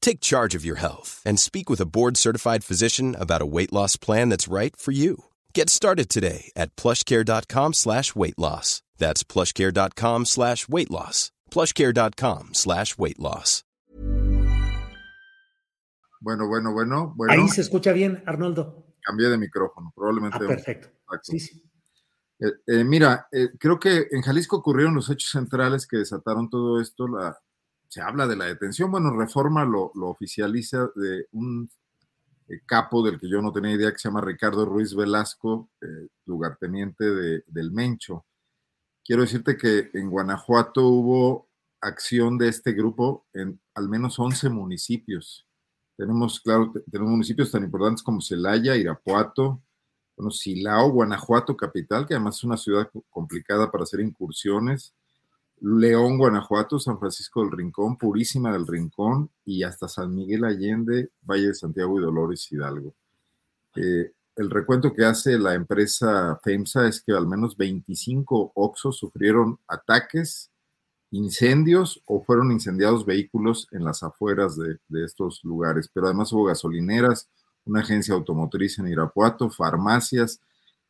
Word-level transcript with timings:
Take 0.00 0.20
charge 0.20 0.54
of 0.54 0.64
your 0.64 0.76
health 0.76 1.20
and 1.24 1.38
speak 1.38 1.68
with 1.68 1.80
a 1.80 1.86
board-certified 1.86 2.64
physician 2.64 3.14
about 3.14 3.42
a 3.42 3.46
weight 3.46 3.72
loss 3.72 3.96
plan 3.96 4.30
that's 4.30 4.48
right 4.48 4.74
for 4.74 4.92
you. 4.92 5.24
Get 5.54 5.68
started 5.68 6.08
today 6.08 6.50
at 6.56 6.74
plushcare.com 6.76 7.74
slash 7.74 8.14
weight 8.14 8.38
loss. 8.38 8.82
That's 8.96 9.22
plushcare.com 9.22 10.24
slash 10.24 10.68
weight 10.68 10.90
loss. 10.90 11.30
plushcare.com 11.50 12.54
slash 12.54 12.96
weight 12.96 13.18
loss. 13.18 13.64
Bueno, 16.20 16.48
bueno, 16.48 16.72
bueno, 16.72 17.14
bueno. 17.16 17.32
Ahí 17.32 17.48
se 17.48 17.60
escucha 17.60 17.92
bien, 17.92 18.22
Arnoldo. 18.26 18.86
Cambié 19.02 19.28
de 19.28 19.38
micrófono, 19.38 19.92
probablemente. 19.94 20.38
Ah, 20.42 20.48
perfecto. 20.48 20.88
Sí, 21.22 21.38
sí. 21.38 21.62
Eh, 22.40 22.52
eh, 22.66 22.84
mira, 22.84 23.28
eh, 23.32 23.50
creo 23.58 23.78
que 23.78 24.06
en 24.10 24.22
Jalisco 24.22 24.56
ocurrieron 24.56 24.94
los 24.94 25.10
hechos 25.10 25.30
centrales 25.30 25.86
que 25.86 25.98
desataron 25.98 26.50
todo 26.50 26.80
esto. 26.80 27.06
La, 27.08 27.36
se 27.88 28.02
habla 28.02 28.26
de 28.26 28.36
la 28.36 28.44
detención, 28.44 28.90
bueno, 28.90 29.16
Reforma 29.16 29.64
lo, 29.64 29.90
oficializa 29.94 30.90
de 30.94 31.26
un 31.32 31.70
eh, 32.48 32.60
capo 32.66 33.02
del 33.02 33.18
que 33.18 33.28
yo 33.28 33.40
no 33.40 33.52
tenía 33.52 33.72
idea, 33.72 33.92
que 33.92 33.98
se 33.98 34.08
llama 34.08 34.20
Ricardo 34.20 34.64
Ruiz 34.64 34.94
Velasco, 34.94 35.70
eh, 35.80 36.08
lugarteniente 36.26 37.04
de, 37.04 37.44
del 37.46 37.72
Mencho. 37.72 38.26
Quiero 39.04 39.22
decirte 39.22 39.56
que 39.56 39.90
en 39.94 40.10
Guanajuato 40.10 40.86
hubo 40.86 41.48
acción 41.80 42.36
de 42.36 42.48
este 42.48 42.72
grupo 42.72 43.26
en 43.32 43.60
al 43.74 43.88
menos 43.88 44.18
11 44.18 44.50
municipios. 44.50 45.46
Tenemos, 45.96 46.40
claro, 46.40 46.72
tenemos 46.90 47.12
municipios 47.12 47.50
tan 47.50 47.64
importantes 47.64 48.02
como 48.02 48.20
Celaya, 48.20 48.76
Irapuato, 48.76 49.62
bueno, 50.18 50.30
Silao, 50.32 50.90
Guanajuato, 50.90 51.56
capital, 51.56 52.06
que 52.06 52.14
además 52.14 52.36
es 52.36 52.44
una 52.44 52.56
ciudad 52.56 52.90
complicada 53.08 53.70
para 53.70 53.84
hacer 53.84 54.00
incursiones, 54.00 54.94
León, 55.60 56.18
Guanajuato, 56.18 56.78
San 56.78 56.98
Francisco 56.98 57.42
del 57.42 57.52
Rincón, 57.52 57.96
Purísima 57.96 58.52
del 58.52 58.66
Rincón 58.66 59.30
y 59.44 59.62
hasta 59.62 59.88
San 59.88 60.14
Miguel 60.14 60.44
Allende, 60.44 61.10
Valle 61.22 61.48
de 61.48 61.54
Santiago 61.54 61.98
y 61.98 62.02
Dolores 62.02 62.50
Hidalgo. 62.50 62.94
Eh, 63.74 64.12
el 64.36 64.50
recuento 64.50 64.92
que 64.92 65.04
hace 65.04 65.38
la 65.38 65.54
empresa 65.54 66.38
FEMSA 66.42 66.86
es 66.86 67.02
que 67.02 67.12
al 67.12 67.26
menos 67.26 67.56
25 67.56 68.52
Oxos 68.54 68.98
sufrieron 68.98 69.58
ataques, 69.66 70.52
incendios 71.10 72.02
o 72.06 72.22
fueron 72.22 72.52
incendiados 72.52 73.04
vehículos 73.04 73.66
en 73.72 73.84
las 73.84 74.02
afueras 74.02 74.56
de, 74.56 74.76
de 74.88 75.04
estos 75.04 75.40
lugares. 75.42 75.90
Pero 75.92 76.06
además 76.06 76.32
hubo 76.32 76.44
gasolineras, 76.44 77.28
una 77.64 77.80
agencia 77.80 78.14
automotriz 78.14 78.78
en 78.78 78.88
Irapuato, 78.88 79.50
farmacias. 79.50 80.40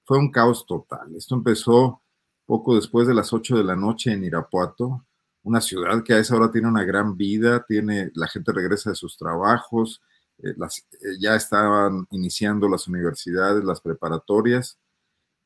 Fue 0.05 0.19
un 0.19 0.31
caos 0.31 0.67
total. 0.67 1.15
Esto 1.17 1.35
empezó 1.35 2.03
poco 2.49 2.75
después 2.75 3.07
de 3.07 3.13
las 3.13 3.35
8 3.35 3.59
de 3.59 3.63
la 3.63 3.77
noche 3.77 4.11
en 4.11 4.25
Irapuato, 4.25 5.05
una 5.43 5.61
ciudad 5.61 6.03
que 6.03 6.15
a 6.15 6.19
esa 6.19 6.35
hora 6.35 6.51
tiene 6.51 6.67
una 6.67 6.83
gran 6.83 7.15
vida, 7.15 7.63
tiene, 7.69 8.11
la 8.15 8.27
gente 8.27 8.53
regresa 8.53 8.89
de 8.89 8.97
sus 8.97 9.19
trabajos, 9.19 10.01
eh, 10.39 10.55
las, 10.57 10.79
eh, 10.79 11.19
ya 11.21 11.37
estaban 11.37 12.07
iniciando 12.11 12.67
las 12.67 12.89
universidades, 12.89 13.63
las 13.65 13.83
preparatorias, 13.83 14.79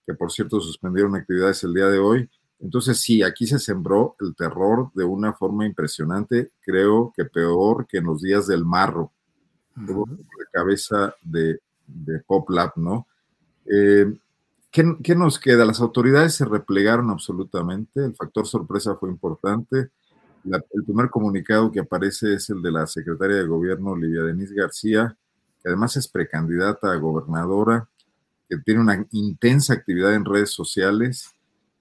que 0.07 0.15
por 0.15 0.31
cierto 0.31 0.61
suspendieron 0.61 1.17
actividades 1.17 1.65
el 1.65 1.75
día 1.75 1.87
de 1.89 1.99
hoy. 1.99 2.31
Entonces 2.61 3.01
sí, 3.01 3.25
aquí 3.25 3.49
se 3.49 3.59
sembró 3.59 4.15
el 4.21 4.37
terror 4.37 4.93
de 4.95 5.03
una 5.03 5.33
forma 5.33 5.67
impresionante, 5.67 6.53
creo 6.61 7.13
que 7.17 7.25
peor 7.25 7.89
que 7.89 7.99
en 7.99 8.05
los 8.05 8.23
días 8.23 8.47
del 8.47 8.65
marro, 8.65 9.11
uh 9.77 10.07
de 10.07 10.45
cabeza 10.53 11.17
de, 11.25 11.59
de 11.85 12.21
Pop 12.21 12.49
Lab, 12.49 12.75
¿no? 12.77 13.09
Eh, 13.67 14.07
¿Qué, 14.73 15.15
nos 15.15 15.39
queda? 15.39 15.67
Las 15.67 15.83
autoridades 15.83 16.35
se 16.35 16.47
replegaron 16.47 17.11
absolutamente, 17.11 18.03
el 18.03 18.15
factor 18.17 18.47
sorpresa 18.47 18.97
fue 18.97 19.11
importante. 19.11 19.91
el 20.45 20.85
primer 20.87 21.11
comunicado 21.11 21.71
que 21.71 21.81
aparece 21.81 22.33
es 22.33 22.49
el 22.49 22.63
de 22.63 22.73
la 22.73 22.87
secretaria 22.87 23.37
de 23.37 23.47
gobierno, 23.47 23.91
Olivia 23.91 24.23
Denise 24.23 24.55
García, 24.55 25.15
que 25.63 25.69
además 25.69 25.99
es 25.99 26.09
precandidata 26.09 26.91
a 26.91 26.97
gobernadora, 26.97 27.87
que 28.49 28.57
tiene 28.65 28.81
una 28.81 29.07
intensa 29.11 29.75
actividad 29.75 30.15
en 30.15 30.25
redes 30.25 30.53
sociales, 30.53 31.29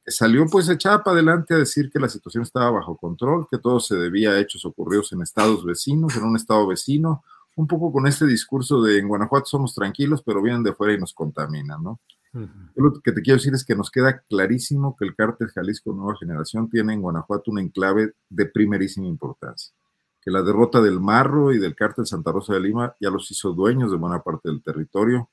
que 0.03 0.11
salió 0.11 0.45
pues 0.47 0.67
echada 0.67 1.01
para 1.01 1.15
adelante 1.15 1.53
a 1.53 1.59
decir 1.59 1.89
que 1.89 1.99
la 1.99 2.09
situación 2.09 2.43
estaba 2.43 2.71
bajo 2.71 2.97
control, 2.97 3.47
que 3.49 3.57
todo 3.57 3.79
se 3.79 3.95
debía 3.95 4.31
a 4.31 4.39
hechos 4.39 4.65
ocurridos 4.65 5.13
en 5.13 5.21
estados 5.21 5.63
vecinos, 5.63 6.17
en 6.17 6.23
un 6.23 6.35
estado 6.35 6.67
vecino, 6.67 7.23
un 7.55 7.67
poco 7.67 7.89
con 7.89 8.05
este 8.05 8.25
discurso 8.25 8.81
de 8.81 8.99
en 8.99 9.07
Guanajuato 9.07 9.45
somos 9.45 9.73
tranquilos, 9.73 10.21
pero 10.25 10.41
vienen 10.41 10.63
de 10.63 10.73
fuera 10.73 10.93
y 10.93 10.97
nos 10.97 11.13
contaminan, 11.13 11.81
¿no? 11.81 12.01
Lo 12.33 12.93
que 13.03 13.11
te 13.11 13.21
quiero 13.21 13.37
decir 13.37 13.53
es 13.53 13.65
que 13.65 13.75
nos 13.75 13.91
queda 13.91 14.23
clarísimo 14.29 14.95
que 14.95 15.05
el 15.05 15.15
cártel 15.15 15.49
Jalisco 15.49 15.93
Nueva 15.93 16.17
Generación 16.17 16.69
tiene 16.69 16.93
en 16.93 17.01
Guanajuato 17.01 17.51
un 17.51 17.59
enclave 17.59 18.13
de 18.29 18.45
primerísima 18.45 19.07
importancia, 19.07 19.73
que 20.21 20.31
la 20.31 20.41
derrota 20.41 20.81
del 20.81 20.99
Marro 20.99 21.51
y 21.51 21.59
del 21.59 21.75
cártel 21.75 22.05
Santa 22.05 22.31
Rosa 22.31 22.53
de 22.53 22.61
Lima 22.61 22.95
ya 23.01 23.09
los 23.09 23.29
hizo 23.31 23.51
dueños 23.51 23.91
de 23.91 23.97
buena 23.97 24.21
parte 24.23 24.49
del 24.49 24.63
territorio 24.63 25.29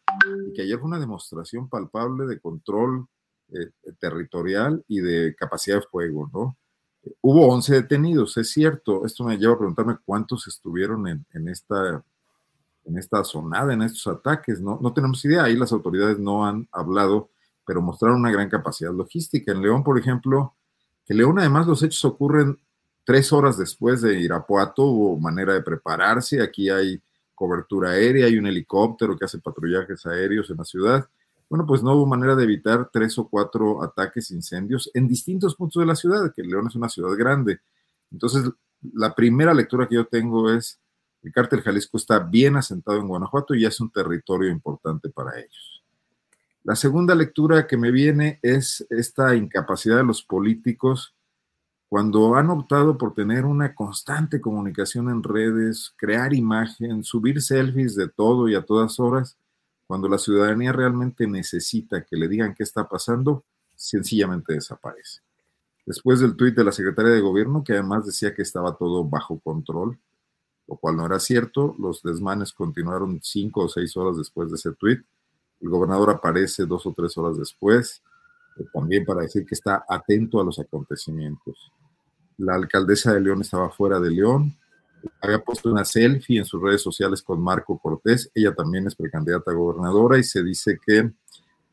y 0.47 0.53
que 0.53 0.63
ayer 0.63 0.79
fue 0.79 0.89
una 0.89 0.99
demostración 0.99 1.69
palpable 1.69 2.27
de 2.27 2.41
control 2.41 3.07
eh, 3.51 3.71
territorial 3.99 4.85
y 4.89 5.01
de 5.01 5.35
capacidad 5.37 5.77
de 5.77 5.87
fuego, 5.87 6.29
¿no? 6.33 6.57
hubo 7.21 7.49
11 7.49 7.75
detenidos, 7.75 8.37
es 8.37 8.51
cierto, 8.51 9.05
esto 9.05 9.25
me 9.25 9.39
lleva 9.39 9.55
a 9.55 9.59
preguntarme 9.59 9.99
cuántos 10.05 10.47
estuvieron 10.49 11.07
en, 11.09 11.27
en 11.33 11.49
esta 11.49 12.05
en 12.89 12.99
esta 12.99 13.23
zonada, 13.25 13.73
en 13.73 13.83
estos 13.83 14.07
ataques. 14.07 14.61
No, 14.61 14.79
no 14.83 14.93
tenemos 14.93 15.25
idea, 15.25 15.45
ahí 15.45 15.57
las 15.57 15.73
autoridades 15.73 16.19
no 16.19 16.47
han 16.47 16.69
hablado, 16.73 17.31
pero 17.67 17.83
mostraron 17.83 18.21
una 18.21 18.33
gran 18.33 18.49
capacidad 18.49 18.93
logística. 18.93 19.53
En 19.53 19.63
León, 19.63 19.85
por 19.85 19.99
ejemplo, 19.99 20.55
que 21.05 21.15
León 21.15 21.39
además 21.39 21.67
los 21.67 21.83
hechos 21.83 22.05
ocurren 22.05 22.59
tres 23.05 23.33
horas 23.33 23.57
después 23.57 24.03
de 24.03 24.21
Irapuato, 24.21 24.83
hubo 24.85 25.19
manera 25.19 25.55
de 25.55 25.63
prepararse, 25.63 26.43
aquí 26.43 26.69
hay 26.69 27.01
cobertura 27.35 27.91
aérea, 27.91 28.27
hay 28.27 28.37
un 28.37 28.47
helicóptero 28.47 29.17
que 29.17 29.25
hace 29.25 29.39
patrullajes 29.39 30.05
aéreos 30.07 30.51
en 30.51 30.57
la 30.57 30.65
ciudad. 30.65 31.09
Bueno, 31.49 31.65
pues 31.65 31.83
no 31.83 31.95
hubo 31.95 32.05
manera 32.05 32.35
de 32.35 32.45
evitar 32.45 32.91
tres 32.93 33.17
o 33.19 33.29
cuatro 33.29 33.83
ataques, 33.83 34.31
incendios 34.31 34.91
en 34.93 35.09
distintos 35.09 35.55
puntos 35.55 35.81
de 35.81 35.87
la 35.87 35.97
ciudad, 35.97 36.33
que 36.35 36.43
León 36.43 36.67
es 36.67 36.75
una 36.75 36.89
ciudad 36.89 37.17
grande. 37.17 37.61
Entonces, 38.11 38.51
la 38.93 39.15
primera 39.15 39.55
lectura 39.55 39.89
que 39.89 39.95
yo 39.95 40.07
tengo 40.07 40.51
es 40.51 40.79
el 41.23 41.33
cártel 41.33 41.63
Jalisco 41.63 41.97
está 41.97 42.19
bien 42.19 42.57
asentado 42.57 42.99
en 42.99 43.09
Guanajuato 43.09 43.55
y 43.55 43.65
es 43.65 43.81
un 43.81 43.91
territorio 43.91 44.51
importante 44.51 45.09
para 45.09 45.39
ellos. 45.39 45.83
La 46.65 46.77
segunda 46.77 47.15
lectura 47.15 47.67
que 47.67 47.77
me 47.77 47.91
viene 47.91 48.39
es 48.43 48.87
esta 48.91 49.35
incapacidad 49.35 49.97
de 49.97 50.05
los 50.05 50.23
políticos 50.23 51.15
cuando 51.89 52.35
han 52.35 52.51
optado 52.51 52.99
por 52.99 53.15
tener 53.15 53.47
una 53.47 53.75
constante 53.75 54.41
comunicación 54.41 55.09
en 55.09 55.23
redes, 55.23 55.95
crear 55.97 56.35
imagen, 56.35 57.03
subir 57.03 57.41
selfies 57.41 57.97
de 57.97 58.09
todo 58.09 58.49
y 58.49 58.55
a 58.55 58.63
todas 58.63 59.01
horas, 59.01 59.39
cuando 59.87 60.07
la 60.07 60.19
ciudadanía 60.19 60.71
realmente 60.73 61.27
necesita 61.27 62.05
que 62.05 62.17
le 62.17 62.29
digan 62.29 62.55
qué 62.55 62.63
está 62.63 62.87
pasando, 62.87 63.45
sencillamente 63.75 64.53
desaparece. 64.53 65.23
Después 65.87 66.21
del 66.21 66.37
tuit 66.37 66.55
de 66.55 66.65
la 66.65 66.73
secretaria 66.73 67.13
de 67.13 67.23
gobierno, 67.23 67.65
que 67.65 67.73
además 67.73 68.05
decía 68.05 68.35
que 68.35 68.43
estaba 68.43 68.77
todo 68.77 69.05
bajo 69.05 69.41
control, 69.41 69.99
lo 70.69 70.77
cual 70.77 70.97
no 70.97 71.07
era 71.07 71.19
cierto. 71.19 71.75
Los 71.79 72.03
desmanes 72.03 72.53
continuaron 72.53 73.21
cinco 73.23 73.65
o 73.65 73.69
seis 73.69 73.97
horas 73.97 74.19
después 74.19 74.51
de 74.51 74.57
ese 74.57 74.73
tuit. 74.73 75.01
El 75.61 75.71
gobernador 75.71 76.11
aparece 76.11 76.67
dos 76.67 76.87
o 76.87 76.93
tres 76.97 77.17
horas 77.17 77.37
después, 77.39 78.03
eh, 78.59 78.65
también 78.73 79.05
para 79.05 79.23
decir 79.23 79.45
que 79.45 79.55
está 79.55 79.85
atento 79.89 80.41
a 80.41 80.45
los 80.45 80.59
acontecimientos. 80.59 81.73
La 82.37 82.55
alcaldesa 82.55 83.13
de 83.13 83.21
León 83.21 83.41
estaba 83.41 83.71
fuera 83.71 83.99
de 83.99 84.11
León. 84.11 84.55
había 85.23 85.43
puesto 85.43 85.71
una 85.71 85.85
selfie 85.85 86.39
en 86.39 86.45
sus 86.45 86.61
redes 86.61 86.83
sociales 86.83 87.23
con 87.23 87.41
Marco 87.41 87.79
Cortés. 87.79 88.31
Ella 88.35 88.55
también 88.55 88.87
es 88.87 88.95
precandidata 88.95 89.51
a 89.51 89.55
gobernadora 89.55 90.19
y 90.19 90.25
se 90.25 90.43
dice 90.43 90.79
que 90.85 91.13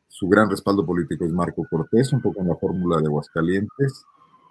su 0.07 0.27
gran 0.27 0.49
respaldo 0.49 0.85
político 0.85 1.25
es 1.25 1.31
Marco 1.31 1.65
Cortés, 1.69 2.13
un 2.13 2.21
poco 2.21 2.39
en 2.41 2.47
la 2.47 2.55
fórmula 2.55 2.99
de 3.01 3.07
Aguascalientes, 3.07 4.05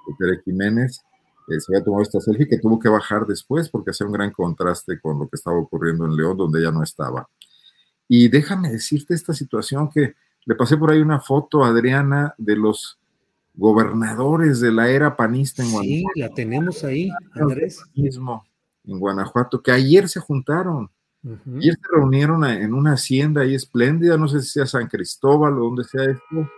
de 0.06 0.14
Tere 0.19 0.43
Jiménez. 0.44 1.02
Eh, 1.49 1.61
se 1.61 1.73
había 1.73 1.85
tomado 1.85 2.02
esta 2.02 2.20
selfie 2.20 2.49
que 2.49 2.58
tuvo 2.58 2.79
que 2.79 2.88
bajar 2.88 3.26
después 3.26 3.69
porque 3.69 3.91
hacía 3.91 4.06
un 4.06 4.12
gran 4.12 4.31
contraste 4.31 5.00
con 5.00 5.19
lo 5.19 5.29
que 5.29 5.37
estaba 5.37 5.58
ocurriendo 5.58 6.06
en 6.06 6.17
León, 6.17 6.37
donde 6.37 6.61
ella 6.61 6.70
no 6.70 6.82
estaba. 6.82 7.29
Y 8.08 8.29
déjame 8.29 8.70
decirte 8.70 9.14
esta 9.14 9.32
situación 9.32 9.91
que 9.91 10.14
le 10.46 10.55
pasé 10.55 10.76
por 10.76 10.91
ahí 10.91 11.00
una 11.00 11.20
foto 11.20 11.64
Adriana 11.64 12.35
de 12.38 12.56
los 12.56 12.99
gobernadores 13.55 14.61
de 14.61 14.73
la 14.73 14.88
era 14.91 15.17
panista 15.17 15.62
en 15.62 15.73
Guanajuato. 15.73 16.12
Sí, 16.14 16.20
la 16.20 16.29
tenemos 16.31 16.85
ahí, 16.85 17.11
Andrés. 17.32 17.82
Mismo, 17.94 18.44
en 18.85 18.99
Guanajuato, 18.99 19.62
que 19.62 19.70
ayer 19.70 20.08
se 20.08 20.20
juntaron. 20.20 20.91
Ayer 21.56 21.75
se 21.75 21.88
reunieron 21.91 22.44
en 22.44 22.75
una 22.75 22.93
hacienda 22.93 23.41
ahí 23.41 23.55
espléndida, 23.55 24.19
no 24.19 24.29
sé 24.29 24.43
si 24.43 24.50
sea 24.50 24.67
San 24.67 24.88
Cristóbal 24.88 25.55
o 25.55 25.64
donde 25.64 25.85
sea 25.85 26.05
esto, 26.05 26.50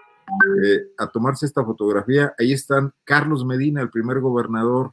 eh, 0.65 0.89
a 0.99 1.09
tomarse 1.09 1.47
esta 1.47 1.65
fotografía. 1.65 2.35
Ahí 2.39 2.53
están 2.53 2.93
Carlos 3.05 3.45
Medina, 3.45 3.81
el 3.83 3.91
primer 3.91 4.21
gobernador 4.21 4.93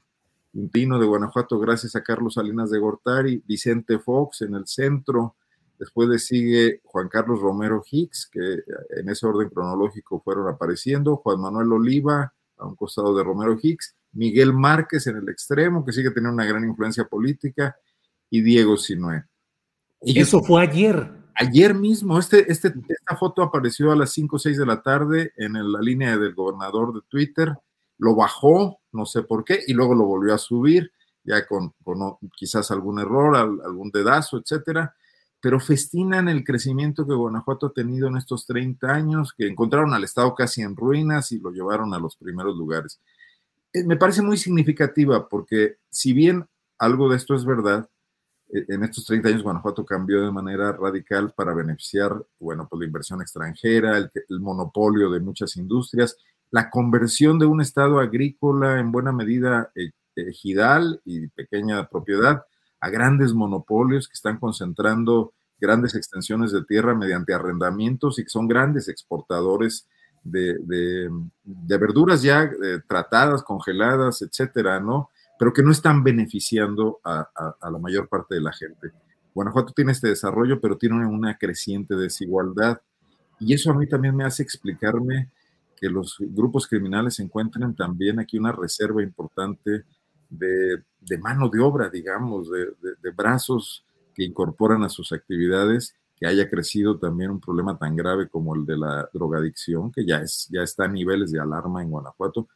intino 0.53 0.99
de 0.99 1.07
Guanajuato, 1.07 1.59
gracias 1.59 1.95
a 1.95 2.03
Carlos 2.03 2.35
Salinas 2.35 2.69
de 2.69 2.79
Gortari, 2.79 3.43
Vicente 3.47 3.97
Fox 3.97 4.41
en 4.41 4.53
el 4.53 4.67
centro, 4.67 5.35
Después 5.83 6.07
le 6.07 6.19
sigue 6.19 6.81
Juan 6.85 7.09
Carlos 7.09 7.41
Romero 7.41 7.83
Hicks, 7.89 8.29
que 8.31 8.63
en 8.97 9.09
ese 9.09 9.25
orden 9.25 9.49
cronológico 9.49 10.21
fueron 10.21 10.47
apareciendo, 10.47 11.17
Juan 11.17 11.41
Manuel 11.41 11.73
Oliva 11.73 12.33
a 12.57 12.65
un 12.65 12.75
costado 12.75 13.13
de 13.13 13.23
Romero 13.23 13.57
Hicks, 13.61 13.95
Miguel 14.13 14.53
Márquez 14.53 15.07
en 15.07 15.17
el 15.17 15.27
extremo, 15.27 15.83
que 15.83 15.91
sigue 15.91 16.11
teniendo 16.11 16.35
una 16.35 16.45
gran 16.45 16.63
influencia 16.63 17.05
política, 17.05 17.75
y 18.29 18.41
Diego 18.41 18.77
Sinué. 18.77 19.25
Y 20.01 20.19
Eso 20.19 20.41
fue 20.41 20.63
ayer. 20.63 21.11
Ayer 21.35 21.73
mismo, 21.73 22.19
este, 22.19 22.51
este, 22.51 22.73
esta 22.87 23.15
foto 23.17 23.41
apareció 23.41 23.91
a 23.91 23.95
las 23.95 24.11
5 24.11 24.35
o 24.35 24.39
6 24.39 24.57
de 24.57 24.65
la 24.65 24.81
tarde 24.81 25.33
en 25.37 25.53
la 25.53 25.79
línea 25.81 26.17
del 26.17 26.35
gobernador 26.35 26.93
de 26.93 27.01
Twitter, 27.09 27.53
lo 27.97 28.15
bajó, 28.15 28.79
no 28.91 29.05
sé 29.05 29.23
por 29.23 29.43
qué, 29.43 29.61
y 29.65 29.73
luego 29.73 29.95
lo 29.95 30.05
volvió 30.05 30.33
a 30.33 30.37
subir, 30.37 30.91
ya 31.23 31.45
con, 31.47 31.73
con 31.83 32.17
quizás 32.35 32.69
algún 32.71 32.99
error, 32.99 33.35
algún 33.35 33.91
dedazo, 33.91 34.37
etcétera 34.37 34.93
pero 35.43 35.59
festinan 35.59 36.29
el 36.29 36.45
crecimiento 36.45 37.05
que 37.05 37.13
Guanajuato 37.13 37.65
ha 37.65 37.73
tenido 37.73 38.07
en 38.07 38.15
estos 38.15 38.45
30 38.45 38.87
años, 38.89 39.33
que 39.37 39.45
encontraron 39.45 39.93
al 39.93 40.05
Estado 40.05 40.33
casi 40.35 40.61
en 40.61 40.73
ruinas 40.73 41.33
y 41.33 41.39
lo 41.39 41.51
llevaron 41.51 41.93
a 41.93 41.99
los 41.99 42.15
primeros 42.15 42.55
lugares. 42.55 43.01
Eh, 43.73 43.83
me 43.83 43.97
parece 43.97 44.21
muy 44.21 44.37
significativa 44.37 45.27
porque 45.27 45.79
si 45.89 46.13
bien 46.13 46.45
algo 46.77 47.09
de 47.09 47.17
esto 47.17 47.35
es 47.35 47.43
verdad, 47.43 47.89
en 48.53 48.83
estos 48.83 49.05
30 49.05 49.29
años 49.29 49.43
Guanajuato 49.43 49.83
cambió 49.83 50.23
de 50.23 50.31
manera 50.31 50.71
radical 50.71 51.33
para 51.35 51.53
beneficiar, 51.53 52.23
bueno, 52.39 52.67
pues 52.69 52.79
la 52.79 52.85
inversión 52.85 53.21
extranjera, 53.21 53.97
el, 53.97 54.39
monopolio 54.39 55.09
de 55.09 55.19
muchas 55.19 55.57
industrias, 55.57 56.17
la 56.51 56.69
conversión 56.69 57.39
de 57.39 57.47
un 57.47 57.61
estado 57.61 57.99
agrícola 57.99 58.79
en 58.79 58.91
buena 58.91 59.11
medida 59.11 59.71
eh, 59.75 59.91
ejidal 60.15 61.01
y 61.03 61.27
pequeña 61.29 61.87
propiedad 61.89 62.43
a 62.79 62.89
grandes 62.89 63.33
monopolios 63.33 64.07
que 64.07 64.13
están 64.13 64.37
concentrando 64.37 65.33
grandes 65.59 65.95
extensiones 65.95 66.51
de 66.51 66.63
tierra 66.63 66.93
mediante 66.93 67.33
arrendamientos 67.33 68.19
y 68.19 68.23
que 68.23 68.29
son 68.29 68.47
grandes 68.47 68.87
exportadores 68.87 69.87
de, 70.23 71.09
verduras 71.43 72.21
ya 72.21 72.43
eh, 72.43 72.81
tratadas, 72.87 73.43
congeladas, 73.43 74.21
etcétera, 74.21 74.79
¿no? 74.79 75.09
Pero 75.43 75.51
que 75.51 75.61
no 75.61 75.71
están 75.71 76.05
beneficiando 76.05 77.01
a, 77.03 77.27
la 77.69 77.77
mayor 77.77 78.07
parte 78.07 78.35
de 78.35 78.39
la 78.39 78.53
gente. 78.53 78.93
Guanajuato 79.35 79.73
tiene 79.73 79.91
este 79.91 80.07
desarrollo, 80.07 80.61
pero 80.61 80.77
tiene 80.77 81.05
una 81.05 81.37
creciente 81.37 81.97
desigualdad. 81.97 82.79
Y 83.41 83.53
eso 83.53 83.69
a 83.69 83.73
mí 83.73 83.85
también 83.85 84.15
me 84.15 84.23
hace 84.23 84.41
explicarme 84.41 85.31
que 85.75 85.89
los 85.89 86.15
grupos 86.17 86.65
criminales 86.65 87.19
encuentren 87.19 87.75
también 87.75 88.21
aquí 88.21 88.37
una 88.37 88.53
reserva 88.53 89.03
importante 89.03 89.83
de, 90.29 91.17
mano 91.19 91.49
de 91.49 91.59
obra, 91.59 91.89
digamos, 91.89 92.49
de, 92.49 93.11
brazos 93.11 93.83
que 94.15 94.23
incorporan 94.23 94.81
a 94.83 94.87
sus 94.87 95.11
actividades, 95.11 95.93
que 96.15 96.25
haya 96.25 96.49
crecido 96.49 96.97
también 96.97 97.31
un 97.31 97.41
problema 97.41 97.77
tan 97.77 97.97
grave 97.97 98.29
como 98.29 98.55
el 98.55 98.65
de 98.65 98.77
la 98.77 99.09
drogadicción, 99.11 99.91
que 99.91 100.05
ya, 100.05 100.19
es, 100.19 100.47
ya 100.49 100.61
está 100.61 100.85
a 100.85 100.87
niveles 100.87 101.33
de 101.33 101.41
alarma 101.41 101.83
en 101.83 101.89
Guanajuato, 101.89 102.47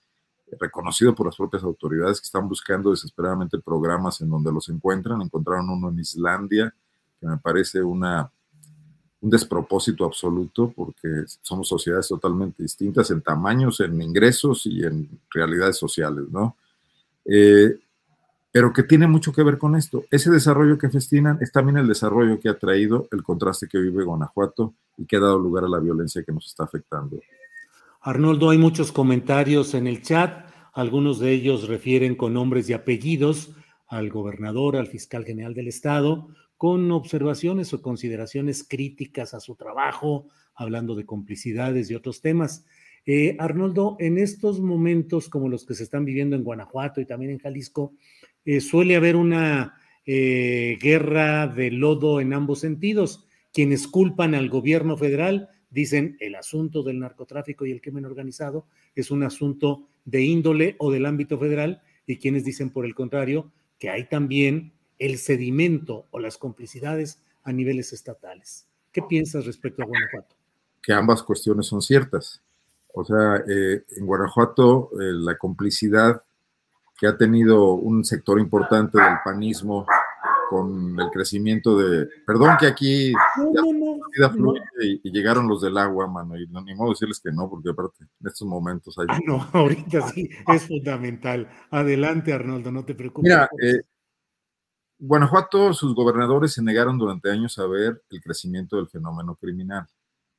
reconocido 0.60 1.14
por 1.14 1.26
las 1.26 1.36
propias 1.36 1.64
autoridades 1.64 2.22
que 2.22 2.26
están 2.26 2.48
buscando 2.48 2.92
desesperadamente 2.92 3.60
programas 3.60 4.22
en 4.22 4.30
donde 4.30 4.52
los 4.52 4.70
encuentran. 4.70 5.22
Encontraron 5.22 5.70
uno 5.70 5.90
en 5.90 6.00
Islandia, 6.00 6.74
que 7.20 7.28
me 7.28 7.38
parece 7.38 7.82
una, 7.82 8.32
un 9.22 9.30
despropósito 9.30 10.06
absoluto 10.06 10.72
porque 10.76 11.26
somos 11.42 11.68
sociedades 11.68 12.08
totalmente 12.08 12.64
distintas 12.64 13.12
en 13.12 13.22
tamaños, 13.22 13.80
en 13.80 14.02
ingresos 14.02 14.66
y 14.66 14.84
en 14.84 15.20
realidades 15.32 15.78
sociales, 15.78 16.26
¿no? 16.30 16.56
Eh, 17.26 17.80
pero 18.52 18.74
que 18.74 18.84
tiene 18.84 19.08
mucho 19.08 19.34
que 19.34 19.44
ver 19.44 19.58
con 19.58 19.76
esto. 19.76 20.06
Ese 20.10 20.32
desarrollo 20.32 20.78
que 20.78 20.90
festinan 20.90 21.38
es 21.42 21.52
también 21.52 21.78
el 21.78 21.88
desarrollo 21.88 22.40
que 22.40 22.50
ha 22.50 22.58
traído 22.58 23.08
el 23.12 23.22
contraste 23.22 23.68
que 23.68 23.78
vive 23.78 24.04
Guanajuato 24.04 24.74
y 24.98 25.06
que 25.06 25.18
ha 25.18 25.20
dado 25.20 25.38
lugar 25.38 25.66
a 25.66 25.70
la 25.70 25.80
violencia 25.80 26.24
que 26.24 26.32
nos 26.32 26.48
está 26.48 26.64
afectando. 26.64 27.20
Arnoldo, 28.02 28.52
hay 28.52 28.58
muchos 28.58 28.92
comentarios 28.92 29.74
en 29.74 29.88
el 29.88 30.02
chat, 30.02 30.48
algunos 30.74 31.20
de 31.20 31.32
ellos 31.32 31.68
refieren 31.68 32.16
con 32.16 32.34
nombres 32.34 32.70
y 32.70 32.74
apellidos 32.74 33.52
al 33.88 34.10
gobernador, 34.10 34.76
al 34.76 34.88
fiscal 34.88 35.26
general 35.26 35.54
del 35.54 35.68
estado, 35.68 36.28
con 36.58 36.92
observaciones 36.92 37.74
o 37.74 37.82
consideraciones 37.82 38.64
críticas 38.64 39.34
a 39.34 39.40
su 39.40 39.56
trabajo, 39.56 40.28
hablando 40.54 40.96
de 40.96 41.06
complicidades 41.06 41.90
y 41.90 41.96
otros 41.96 42.22
temas. 42.22 42.66
Eh, 43.06 43.36
Arnoldo, 43.40 43.96
en 44.00 44.18
estos 44.18 44.60
momentos 44.60 45.30
como 45.30 45.50
los 45.50 45.66
que 45.66 45.74
se 45.74 45.84
están 45.84 46.06
viviendo 46.06 46.36
en 46.36 46.44
Guanajuato 46.44 47.00
y 47.00 47.06
también 47.06 47.32
en 47.32 47.40
Jalisco, 47.40 47.94
eh, 48.46 48.60
suele 48.60 48.96
haber 48.96 49.16
una 49.16 49.78
eh, 50.06 50.78
guerra 50.82 51.48
de 51.48 51.72
lodo 51.72 52.22
en 52.22 52.34
ambos 52.34 52.60
sentidos. 52.60 53.26
Quienes 53.54 53.88
culpan 53.88 54.36
al 54.36 54.50
gobierno 54.50 54.98
federal 54.98 55.50
dicen 55.70 56.18
el 56.20 56.36
asunto 56.36 56.84
del 56.84 57.00
narcotráfico 57.00 57.66
y 57.66 57.72
el 57.72 57.82
crimen 57.82 58.06
organizado 58.06 58.66
es 58.96 59.12
un 59.12 59.24
asunto 59.24 59.88
de 60.06 60.22
índole 60.22 60.76
o 60.80 60.92
del 60.92 61.06
ámbito 61.06 61.38
federal 61.38 61.82
y 62.06 62.18
quienes 62.18 62.46
dicen 62.46 62.70
por 62.70 62.86
el 62.86 62.96
contrario 62.96 63.52
que 63.80 63.90
hay 63.90 64.08
también 64.08 64.74
el 65.00 65.18
sedimento 65.18 66.08
o 66.12 66.20
las 66.20 66.38
complicidades 66.38 67.22
a 67.44 67.52
niveles 67.52 67.94
estatales. 67.94 68.68
¿Qué 68.92 69.02
piensas 69.04 69.46
respecto 69.46 69.84
a 69.84 69.86
Guanajuato? 69.86 70.36
Que 70.82 70.94
ambas 70.94 71.22
cuestiones 71.22 71.68
son 71.68 71.82
ciertas. 71.82 72.42
O 72.94 73.04
sea, 73.04 73.44
eh, 73.48 73.84
en 73.96 74.06
Guanajuato 74.06 74.90
eh, 74.94 75.14
la 75.14 75.38
complicidad 75.38 76.24
que 77.00 77.06
ha 77.06 77.16
tenido 77.16 77.74
un 77.74 78.04
sector 78.04 78.40
importante 78.40 79.00
del 79.00 79.18
panismo 79.24 79.86
con 80.50 81.00
el 81.00 81.10
crecimiento 81.10 81.78
de... 81.78 82.08
Perdón 82.26 82.58
que 82.60 82.68
aquí 82.68 83.14
ya 84.20 84.30
fluye 84.30 84.62
y, 84.82 85.12
llegaron 85.12 85.48
los 85.48 85.62
del 85.62 85.78
agua, 85.78 86.08
mano, 86.08 86.38
y 86.38 86.48
no, 86.48 86.62
ni 86.62 86.76
modo 86.76 86.92
decirles 86.92 87.20
que 87.20 87.32
no, 87.32 87.50
porque 87.50 87.70
aparte 87.70 88.04
en 88.04 88.28
estos 88.28 88.48
momentos 88.48 88.98
hay... 88.98 89.08
Ah, 89.10 89.20
no, 89.26 89.48
ahorita 89.54 90.02
sí, 90.10 90.30
es 90.54 90.68
fundamental. 90.68 91.50
Adelante, 91.72 92.34
Arnoldo, 92.34 92.72
no 92.72 92.86
te 92.86 92.96
preocupes. 92.96 93.30
Mira, 93.30 93.50
eh, 93.62 93.82
Guanajuato, 95.00 95.74
sus 95.74 95.94
gobernadores 95.94 96.54
se 96.54 96.64
negaron 96.64 96.98
durante 96.98 97.30
años 97.30 97.58
a 97.60 97.68
ver 97.68 98.02
el 98.10 98.22
crecimiento 98.22 98.78
del 98.78 98.88
fenómeno 98.88 99.36
criminal. 99.36 99.86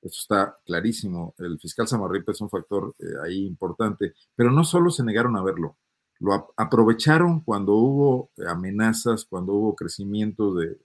Eso 0.01 0.21
está 0.21 0.59
clarísimo. 0.65 1.35
El 1.39 1.59
fiscal 1.59 1.87
Samarripa 1.87 2.33
es 2.33 2.41
un 2.41 2.51
factor 2.51 2.95
eh, 2.99 3.05
ahí 3.25 3.47
importante, 3.47 4.15
pero 4.35 4.51
no 4.51 4.65
solo 4.65 4.91
se 4.91 5.05
negaron 5.05 5.37
a 5.37 5.43
verlo, 5.43 5.77
lo 6.21 6.53
aprovecharon 6.57 7.41
cuando 7.41 7.75
hubo 7.75 8.31
amenazas, 8.47 9.25
cuando 9.25 9.53
hubo 9.55 9.77
crecimiento 9.77 10.55
de, 10.55 10.79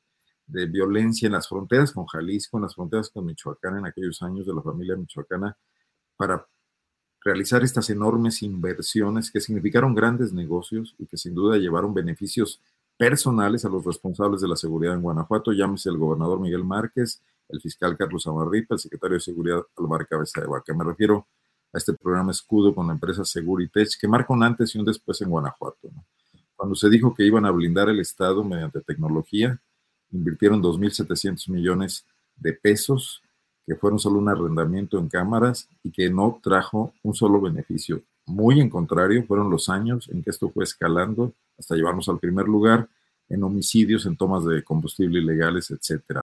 violencia 0.45 1.25
en 1.25 1.31
las 1.31 1.47
fronteras 1.47 1.91
con 1.93 2.05
Jalisco, 2.05 2.57
en 2.57 2.63
las 2.63 2.75
fronteras 2.75 3.09
con 3.09 3.25
Michoacán, 3.25 3.77
en 3.77 3.85
aquellos 3.87 4.21
años 4.21 4.45
de 4.45 4.53
la 4.53 4.61
familia 4.61 4.95
michoacana, 4.95 5.57
para 6.15 6.45
realizar 7.21 7.63
estas 7.63 7.89
enormes 7.89 8.43
inversiones 8.43 9.31
que 9.31 9.39
significaron 9.39 9.95
grandes 9.95 10.33
negocios 10.33 10.95
y 10.99 11.07
que 11.07 11.17
sin 11.17 11.33
duda 11.33 11.57
llevaron 11.57 11.93
beneficios 11.93 12.61
personales 12.97 13.65
a 13.65 13.69
los 13.69 13.83
responsables 13.83 14.41
de 14.41 14.47
la 14.47 14.55
seguridad 14.55 14.93
en 14.93 15.01
Guanajuato, 15.01 15.51
llámese 15.53 15.89
el 15.89 15.97
gobernador 15.97 16.39
Miguel 16.39 16.63
Márquez, 16.63 17.21
el 17.49 17.59
fiscal 17.61 17.97
Carlos 17.97 18.27
Amarripa, 18.27 18.75
el 18.75 18.79
secretario 18.79 19.15
de 19.15 19.21
Seguridad 19.21 19.61
Alvar 19.77 20.07
Cabeza 20.07 20.41
de 20.41 20.47
Vaca. 20.47 20.73
Me 20.73 20.83
refiero 20.83 21.27
a 21.73 21.77
este 21.77 21.93
programa 21.93 22.31
escudo 22.31 22.73
con 22.73 22.87
la 22.87 22.93
empresa 22.93 23.25
Seguritech, 23.25 23.99
que 23.99 24.07
marca 24.07 24.31
un 24.31 24.43
antes 24.43 24.73
y 24.75 24.79
un 24.79 24.85
después 24.85 25.19
en 25.21 25.29
Guanajuato. 25.29 25.89
Cuando 26.55 26.75
se 26.75 26.89
dijo 26.89 27.13
que 27.13 27.25
iban 27.25 27.45
a 27.45 27.51
blindar 27.51 27.89
el 27.89 27.99
Estado 27.99 28.43
mediante 28.43 28.79
tecnología, 28.81 29.59
invirtieron 30.11 30.61
2.700 30.61 31.49
millones 31.49 32.05
de 32.35 32.53
pesos, 32.53 33.21
que 33.65 33.75
fueron 33.75 33.97
solo 33.97 34.19
un 34.19 34.29
arrendamiento 34.29 34.99
en 34.99 35.09
cámaras 35.09 35.67
y 35.83 35.91
que 35.91 36.09
no 36.09 36.39
trajo 36.43 36.93
un 37.01 37.15
solo 37.15 37.41
beneficio. 37.41 38.03
Muy 38.25 38.61
en 38.61 38.69
contrario, 38.69 39.25
fueron 39.25 39.49
los 39.49 39.67
años 39.67 40.07
en 40.09 40.23
que 40.23 40.29
esto 40.29 40.49
fue 40.49 40.63
escalando 40.63 41.33
hasta 41.57 41.75
llevarnos 41.75 42.07
al 42.07 42.19
primer 42.19 42.47
lugar 42.47 42.87
en 43.29 43.43
homicidios, 43.43 44.05
en 44.05 44.15
tomas 44.15 44.45
de 44.45 44.63
combustible 44.63 45.19
ilegales, 45.19 45.71
etcétera. 45.71 46.22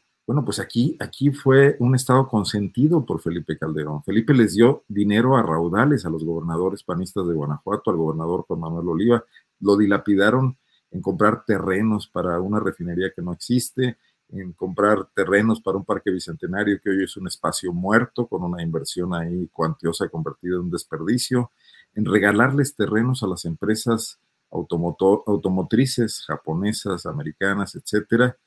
Bueno, 0.27 0.45
pues 0.45 0.59
aquí, 0.59 0.95
aquí 0.99 1.31
fue 1.31 1.75
un 1.79 1.95
estado 1.95 2.27
consentido 2.27 3.05
por 3.05 3.21
Felipe 3.21 3.57
Calderón. 3.57 4.03
Felipe 4.03 4.33
les 4.33 4.53
dio 4.53 4.83
dinero 4.87 5.35
a 5.35 5.41
raudales 5.43 6.05
a 6.05 6.09
los 6.09 6.23
gobernadores 6.23 6.83
panistas 6.83 7.27
de 7.27 7.33
Guanajuato, 7.33 7.91
al 7.91 7.97
gobernador 7.97 8.45
Juan 8.47 8.59
Manuel 8.59 8.89
Oliva, 8.89 9.25
lo 9.59 9.75
dilapidaron 9.77 10.57
en 10.91 11.01
comprar 11.01 11.43
terrenos 11.45 12.07
para 12.07 12.39
una 12.39 12.59
refinería 12.59 13.11
que 13.15 13.21
no 13.21 13.33
existe, 13.33 13.97
en 14.29 14.53
comprar 14.53 15.09
terrenos 15.13 15.59
para 15.61 15.77
un 15.77 15.85
parque 15.85 16.11
bicentenario 16.11 16.79
que 16.81 16.89
hoy 16.91 17.03
es 17.03 17.17
un 17.17 17.27
espacio 17.27 17.73
muerto 17.73 18.27
con 18.27 18.43
una 18.43 18.63
inversión 18.63 19.13
ahí 19.13 19.47
cuantiosa 19.51 20.07
convertida 20.07 20.55
en 20.55 20.61
un 20.61 20.71
desperdicio, 20.71 21.51
en 21.95 22.05
regalarles 22.05 22.75
terrenos 22.75 23.23
a 23.23 23.27
las 23.27 23.43
empresas 23.45 24.19
automotrices 24.51 26.23
japonesas, 26.25 27.05
americanas, 27.05 27.75
etcétera, 27.75 28.37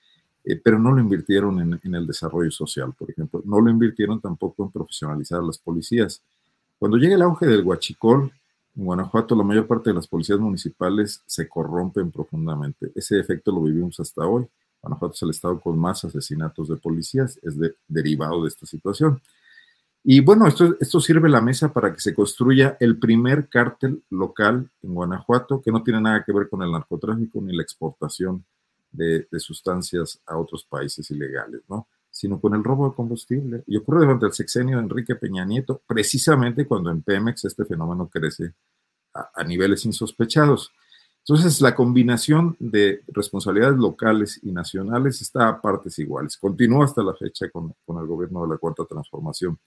eh, 0.44 0.60
pero 0.62 0.78
no 0.78 0.92
lo 0.92 1.00
invirtieron 1.00 1.58
en, 1.60 1.94
el 1.94 2.06
desarrollo 2.06 2.50
social, 2.50 2.92
por 2.96 3.10
ejemplo. 3.10 3.42
No 3.46 3.60
lo 3.60 3.70
invirtieron 3.70 4.20
tampoco 4.20 4.64
en 4.64 4.70
profesionalizar 4.70 5.40
a 5.40 5.44
las 5.44 5.58
policías. 5.58 6.22
Cuando 6.78 6.98
llega 6.98 7.14
el 7.14 7.22
auge 7.22 7.46
del 7.46 7.64
huachicol, 7.64 8.30
en 8.76 8.84
Guanajuato 8.84 9.34
la 9.34 9.44
mayor 9.44 9.66
parte 9.66 9.90
de 9.90 9.94
las 9.94 10.06
policías 10.06 10.38
municipales 10.38 11.22
se 11.24 11.48
corrompen 11.48 12.10
profundamente. 12.10 12.92
Ese 12.94 13.18
efecto 13.18 13.52
lo 13.52 13.62
vivimos 13.62 13.98
hasta 14.00 14.26
hoy. 14.26 14.46
Guanajuato 14.82 15.14
es 15.14 15.22
el 15.22 15.30
estado 15.30 15.58
con 15.60 15.78
más 15.78 16.04
asesinatos 16.04 16.68
de 16.68 16.76
policías, 16.76 17.38
es 17.42 17.54
derivado 17.88 18.42
de 18.42 18.48
esta 18.48 18.66
situación. 18.66 19.22
Y 20.02 20.20
bueno, 20.20 20.46
esto, 20.46 20.76
esto 20.78 21.00
sirve 21.00 21.30
la 21.30 21.40
mesa 21.40 21.72
para 21.72 21.90
que 21.90 22.00
se 22.00 22.14
construya 22.14 22.76
el 22.80 22.98
primer 22.98 23.48
cártel 23.48 24.02
local 24.10 24.70
en 24.82 24.94
Guanajuato 24.94 25.62
que 25.62 25.72
no 25.72 25.82
tiene 25.82 26.02
nada 26.02 26.22
que 26.22 26.32
ver 26.32 26.50
con 26.50 26.62
el 26.62 26.70
narcotráfico 26.70 27.40
ni 27.40 27.56
la 27.56 27.62
exportación 27.62 28.44
de, 28.94 29.26
sustancias 29.38 30.20
a 30.26 30.38
otros 30.38 30.64
países 30.64 31.10
ilegales, 31.10 31.62
¿no? 31.68 31.88
sino 32.10 32.40
con 32.40 32.54
el 32.54 32.62
robo 32.62 32.88
de 32.88 32.94
combustible. 32.94 33.64
Y 33.66 33.76
ocurre 33.76 34.00
durante 34.00 34.26
el 34.26 34.32
sexenio 34.32 34.76
de 34.76 34.84
Enrique 34.84 35.16
Peña 35.16 35.44
Nieto, 35.44 35.82
precisamente 35.86 36.66
cuando 36.66 36.90
en 36.90 37.02
Pemex 37.02 37.44
este 37.44 37.64
fenómeno 37.64 38.08
crece 38.08 38.54
a, 39.12 39.44
niveles 39.44 39.84
insospechados. 39.84 40.72
Entonces, 41.26 41.60
la 41.60 41.74
combinación 41.74 42.56
de 42.60 43.02
responsabilidades 43.08 43.78
locales 43.78 44.38
y 44.42 44.52
nacionales 44.52 45.22
está 45.22 45.48
a 45.48 45.60
partes 45.60 45.98
iguales. 45.98 46.36
Continúa 46.36 46.84
hasta 46.84 47.02
la 47.02 47.14
fecha 47.14 47.48
con, 47.50 47.74
con 47.84 47.98
el 47.98 48.06
gobierno 48.06 48.42
de 48.42 48.50
la 48.50 48.58
Cuarta 48.58 48.84
Transformación. 48.84 49.58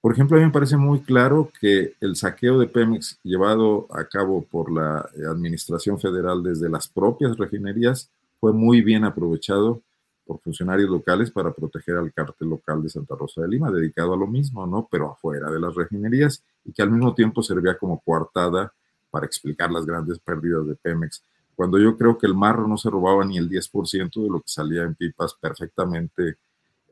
Por 0.00 0.12
ejemplo, 0.12 0.36
a 0.36 0.40
mí 0.40 0.46
me 0.46 0.52
parece 0.52 0.78
muy 0.78 1.00
claro 1.00 1.50
que 1.60 1.94
el 2.00 2.16
saqueo 2.16 2.58
de 2.58 2.66
Pemex 2.66 3.18
llevado 3.22 3.86
a 3.90 4.04
cabo 4.04 4.42
por 4.42 4.72
la 4.72 5.06
eh, 5.14 5.26
Administración 5.26 6.00
Federal 6.00 6.42
desde 6.42 6.70
las 6.70 6.88
propias 6.88 7.36
refinerías 7.36 8.10
fue 8.40 8.54
muy 8.54 8.80
bien 8.80 9.04
aprovechado 9.04 9.82
por 10.24 10.40
funcionarios 10.40 10.88
locales 10.88 11.30
para 11.30 11.52
proteger 11.52 11.96
al 11.96 12.12
cártel 12.14 12.48
local 12.48 12.82
de 12.82 12.88
Santa 12.88 13.14
Rosa 13.14 13.42
de 13.42 13.48
Lima, 13.48 13.70
dedicado 13.70 14.14
a 14.14 14.16
lo 14.16 14.26
mismo, 14.26 14.66
¿no? 14.66 14.88
Pero 14.90 15.12
afuera 15.12 15.50
de 15.50 15.60
las 15.60 15.74
refinerías 15.74 16.42
y 16.64 16.72
que 16.72 16.82
al 16.82 16.90
mismo 16.90 17.14
tiempo 17.14 17.42
servía 17.42 17.76
como 17.76 18.00
coartada 18.00 18.72
para 19.10 19.26
explicar 19.26 19.70
las 19.70 19.84
grandes 19.84 20.18
pérdidas 20.18 20.66
de 20.66 20.76
Pemex. 20.76 21.22
Cuando 21.54 21.78
yo 21.78 21.98
creo 21.98 22.16
que 22.16 22.26
el 22.26 22.34
marro 22.34 22.66
no 22.66 22.78
se 22.78 22.88
robaba 22.88 23.24
ni 23.24 23.36
el 23.36 23.50
10% 23.50 24.22
de 24.22 24.30
lo 24.30 24.40
que 24.40 24.48
salía 24.48 24.82
en 24.82 24.94
pipas 24.94 25.34
perfectamente 25.34 26.28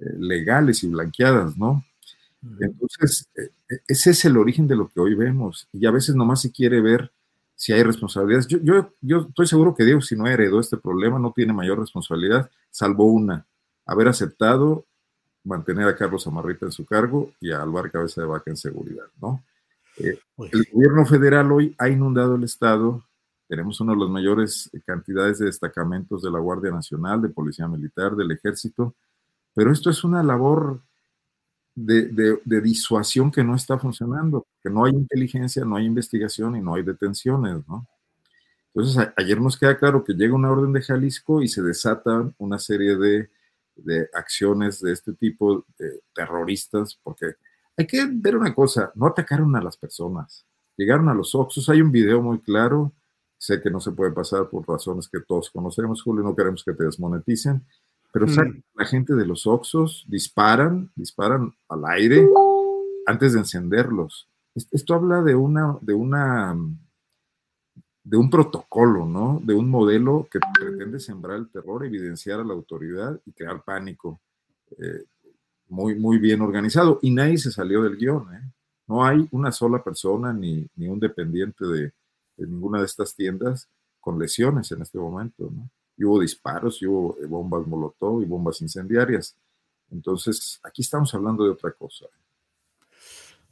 eh, 0.00 0.14
legales 0.18 0.84
y 0.84 0.88
blanqueadas, 0.88 1.56
¿no? 1.56 1.84
Entonces, 2.60 3.28
e, 3.34 3.42
e, 3.68 3.80
ese 3.88 4.10
es 4.10 4.24
el 4.24 4.36
origen 4.36 4.68
de 4.68 4.76
lo 4.76 4.88
que 4.88 5.00
hoy 5.00 5.14
vemos. 5.14 5.68
Y 5.72 5.86
a 5.86 5.90
veces 5.90 6.14
nomás 6.14 6.40
se 6.40 6.52
quiere 6.52 6.80
ver 6.80 7.12
si 7.54 7.72
hay 7.72 7.82
responsabilidades. 7.82 8.46
Yo, 8.46 8.58
yo, 8.62 8.92
yo 9.00 9.26
estoy 9.28 9.46
seguro 9.46 9.74
que 9.74 9.84
Diego, 9.84 10.00
si 10.00 10.14
no 10.14 10.26
heredó 10.26 10.60
este 10.60 10.76
problema, 10.76 11.18
no 11.18 11.32
tiene 11.34 11.52
mayor 11.52 11.80
responsabilidad, 11.80 12.50
salvo 12.70 13.06
una, 13.06 13.46
haber 13.84 14.08
aceptado 14.08 14.86
mantener 15.44 15.88
a 15.88 15.96
Carlos 15.96 16.26
Amarrita 16.26 16.66
en 16.66 16.72
su 16.72 16.84
cargo 16.84 17.32
y 17.40 17.50
a 17.50 17.62
Alvar 17.62 17.90
Cabeza 17.90 18.20
de 18.20 18.26
Vaca 18.26 18.50
en 18.50 18.56
seguridad, 18.56 19.06
¿no? 19.20 19.42
Eh, 19.96 20.20
pues 20.36 20.52
el 20.52 20.68
gobierno 20.72 21.04
federal 21.04 21.50
hoy 21.50 21.74
ha 21.78 21.88
inundado 21.88 22.36
el 22.36 22.44
Estado. 22.44 23.04
Tenemos 23.48 23.80
una 23.80 23.94
de 23.94 24.00
las 24.00 24.10
mayores 24.10 24.70
cantidades 24.86 25.38
de 25.38 25.46
destacamentos 25.46 26.22
de 26.22 26.30
la 26.30 26.38
Guardia 26.38 26.70
Nacional, 26.70 27.22
de 27.22 27.30
Policía 27.30 27.66
Militar, 27.66 28.14
del 28.14 28.30
Ejército, 28.30 28.94
pero 29.54 29.72
esto 29.72 29.90
es 29.90 30.04
una 30.04 30.22
labor 30.22 30.80
de, 31.84 32.60
disuasión 32.60 33.30
que 33.30 33.44
no 33.44 33.54
está 33.54 33.78
funcionando, 33.78 34.46
que 34.62 34.70
no 34.70 34.84
hay 34.84 34.92
inteligencia, 34.92 35.64
no 35.64 35.76
hay 35.76 35.86
investigación 35.86 36.56
y 36.56 36.60
no 36.60 36.74
hay 36.74 36.82
detenciones, 36.82 37.66
¿no? 37.68 37.86
Entonces, 38.74 39.08
ayer 39.16 39.40
nos 39.40 39.58
queda 39.58 39.78
claro 39.78 40.04
que 40.04 40.12
llega 40.12 40.34
una 40.34 40.50
orden 40.50 40.72
de 40.72 40.82
Jalisco 40.82 41.42
y 41.42 41.48
se 41.48 41.62
desatan 41.62 42.34
una 42.38 42.58
serie 42.58 42.96
de, 42.96 43.30
acciones 44.12 44.80
de 44.80 44.92
este 44.92 45.12
tipo 45.12 45.64
de 45.78 46.00
terroristas, 46.12 46.98
porque 47.02 47.34
hay 47.76 47.86
que 47.86 48.08
ver 48.10 48.36
una 48.36 48.52
cosa, 48.52 48.90
no 48.96 49.06
atacaron 49.06 49.54
a 49.54 49.62
las 49.62 49.76
personas, 49.76 50.44
llegaron 50.76 51.08
a 51.08 51.14
los 51.14 51.32
Oxos, 51.34 51.68
hay 51.68 51.80
un 51.80 51.92
video 51.92 52.20
muy 52.20 52.40
claro, 52.40 52.92
sé 53.36 53.60
que 53.62 53.70
no 53.70 53.78
se 53.78 53.92
puede 53.92 54.10
pasar 54.10 54.48
por 54.50 54.68
razones 54.68 55.08
que 55.08 55.20
todos 55.20 55.50
conocemos, 55.50 56.02
Julio, 56.02 56.24
no 56.24 56.34
queremos 56.34 56.64
que 56.64 56.72
te 56.72 56.84
desmoneticen, 56.84 57.64
pero 58.12 58.26
mm. 58.26 58.62
la 58.74 58.84
gente 58.86 59.14
de 59.14 59.26
los 59.26 59.46
Oxos, 59.46 60.04
disparan, 60.08 60.90
disparan 60.94 61.52
al 61.68 61.84
aire 61.86 62.28
antes 63.06 63.32
de 63.32 63.40
encenderlos. 63.40 64.28
Esto 64.54 64.94
habla 64.94 65.22
de 65.22 65.34
una, 65.34 65.78
de 65.80 65.94
una, 65.94 66.56
de 68.02 68.16
un 68.16 68.30
protocolo, 68.30 69.06
¿no? 69.06 69.40
De 69.44 69.54
un 69.54 69.70
modelo 69.70 70.26
que 70.30 70.40
pretende 70.58 70.98
sembrar 70.98 71.36
el 71.36 71.48
terror, 71.48 71.84
evidenciar 71.84 72.40
a 72.40 72.44
la 72.44 72.54
autoridad 72.54 73.20
y 73.24 73.32
crear 73.32 73.62
pánico. 73.62 74.20
Eh, 74.78 75.04
muy, 75.68 75.94
muy 75.94 76.18
bien 76.18 76.40
organizado. 76.40 76.98
Y 77.02 77.10
nadie 77.10 77.38
se 77.38 77.52
salió 77.52 77.82
del 77.82 77.96
guion, 77.96 78.34
¿eh? 78.34 78.52
No 78.86 79.04
hay 79.04 79.28
una 79.32 79.52
sola 79.52 79.84
persona 79.84 80.32
ni, 80.32 80.66
ni 80.76 80.88
un 80.88 80.98
dependiente 80.98 81.66
de, 81.66 81.92
de 82.36 82.46
ninguna 82.46 82.78
de 82.78 82.86
estas 82.86 83.14
tiendas 83.14 83.68
con 84.00 84.18
lesiones 84.18 84.72
en 84.72 84.80
este 84.80 84.98
momento, 84.98 85.50
¿no? 85.54 85.70
Hubo 86.04 86.20
disparos, 86.20 86.80
y 86.82 86.86
hubo 86.86 87.16
eh, 87.20 87.26
bombas 87.26 87.66
molotov 87.66 88.22
y 88.22 88.26
bombas 88.26 88.60
incendiarias. 88.60 89.36
Entonces, 89.90 90.60
aquí 90.62 90.82
estamos 90.82 91.14
hablando 91.14 91.44
de 91.44 91.50
otra 91.50 91.72
cosa. 91.72 92.06